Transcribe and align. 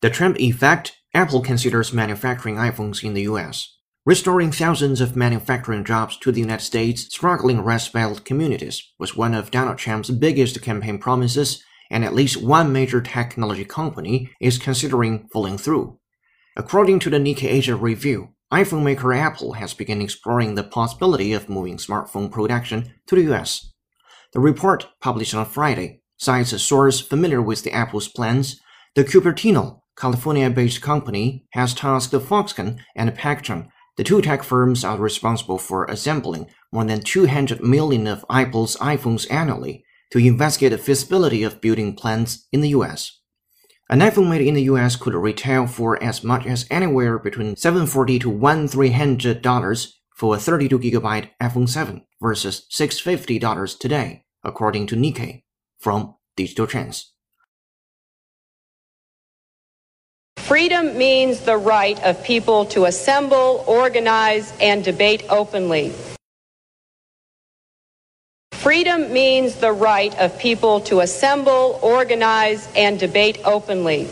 The 0.00 0.10
Trump 0.10 0.40
effect 0.40 0.96
Apple 1.14 1.42
considers 1.42 1.92
manufacturing 1.92 2.56
iPhones 2.56 3.04
in 3.04 3.14
the 3.14 3.22
US, 3.22 3.76
restoring 4.04 4.50
thousands 4.50 5.00
of 5.00 5.14
manufacturing 5.14 5.84
jobs 5.84 6.16
to 6.18 6.32
the 6.32 6.40
United 6.40 6.64
States' 6.64 7.02
struggling 7.02 7.60
Rust 7.60 7.92
Belt 7.92 8.24
communities 8.24 8.82
was 8.98 9.16
one 9.16 9.32
of 9.32 9.52
Donald 9.52 9.78
Trump's 9.78 10.10
biggest 10.10 10.60
campaign 10.60 10.98
promises, 10.98 11.62
and 11.88 12.04
at 12.04 12.16
least 12.16 12.42
one 12.42 12.72
major 12.72 13.00
technology 13.00 13.64
company 13.64 14.28
is 14.40 14.58
considering 14.58 15.28
pulling 15.32 15.56
through. 15.56 16.00
According 16.56 16.98
to 16.98 17.10
the 17.10 17.18
Nikkei 17.18 17.44
Asia 17.44 17.76
Review, 17.76 18.30
iPhone 18.52 18.82
maker 18.82 19.12
Apple 19.12 19.52
has 19.52 19.72
begun 19.72 20.02
exploring 20.02 20.56
the 20.56 20.64
possibility 20.64 21.32
of 21.32 21.48
moving 21.48 21.76
smartphone 21.76 22.28
production 22.28 22.92
to 23.06 23.14
the 23.14 23.32
US. 23.32 23.72
The 24.32 24.40
report, 24.40 24.88
published 25.00 25.34
on 25.34 25.46
Friday, 25.46 26.01
cites 26.22 26.52
a 26.52 26.58
source 26.58 27.00
familiar 27.00 27.42
with 27.42 27.62
the 27.64 27.72
Apple's 27.72 28.08
plans. 28.08 28.60
The 28.94 29.04
Cupertino, 29.04 29.80
California-based 29.96 30.80
company, 30.80 31.46
has 31.50 31.74
tasked 31.74 32.12
Foxconn 32.12 32.78
and 32.94 33.10
Pegatron 33.16 33.68
the 33.96 34.04
two 34.04 34.22
tech 34.22 34.42
firms 34.42 34.84
are 34.84 34.96
responsible 34.96 35.58
for 35.58 35.84
assembling 35.84 36.46
more 36.72 36.84
than 36.84 37.02
200 37.02 37.62
million 37.62 38.06
of 38.06 38.24
Apple's 38.30 38.76
iPhones 38.76 39.30
annually 39.30 39.84
to 40.10 40.18
investigate 40.18 40.72
the 40.72 40.78
feasibility 40.78 41.42
of 41.42 41.60
building 41.60 41.94
plants 41.94 42.46
in 42.52 42.62
the 42.62 42.70
US. 42.70 43.20
An 43.90 44.00
iPhone 44.00 44.30
made 44.30 44.40
in 44.40 44.54
the 44.54 44.62
US 44.62 44.96
could 44.96 45.14
retail 45.14 45.66
for 45.66 46.02
as 46.02 46.24
much 46.24 46.46
as 46.46 46.66
anywhere 46.70 47.18
between 47.18 47.56
740 47.56 48.18
to 48.20 48.32
$1,300 48.32 49.88
for 50.16 50.34
a 50.34 50.38
32GB 50.38 51.28
iPhone 51.42 51.68
7 51.68 52.02
versus 52.22 52.66
$650 52.72 53.78
today, 53.78 54.24
according 54.42 54.86
to 54.86 54.96
Nikkei 54.96 55.42
from 55.78 56.14
Digital 56.36 56.66
Trends. 56.66 57.12
Freedom 60.38 60.98
means 60.98 61.40
the 61.40 61.56
right 61.56 62.02
of 62.02 62.22
people 62.24 62.66
to 62.66 62.84
assemble, 62.84 63.64
organize, 63.66 64.52
and 64.60 64.84
debate 64.84 65.24
openly. 65.30 65.92
Freedom 68.52 69.12
means 69.12 69.56
the 69.56 69.72
right 69.72 70.16
of 70.18 70.38
people 70.38 70.80
to 70.80 71.00
assemble, 71.00 71.78
organize, 71.82 72.68
and 72.76 72.98
debate 72.98 73.38
openly. 73.44 74.08